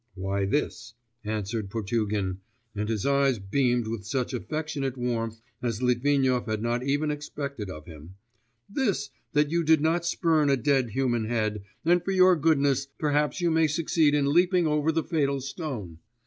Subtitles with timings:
[0.15, 2.39] 'Why, this,' answered Potugin,
[2.73, 7.85] and his eyes beamed with such affectionate warmth as Litvinov had not even expected of
[7.85, 8.15] him,
[8.67, 13.41] 'this, that you do not spurn a dead human head, and for your goodness, perhaps
[13.41, 15.99] you may succeed in leaping over the fatal stone.